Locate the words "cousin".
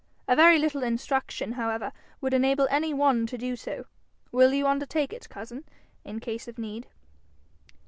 5.29-5.63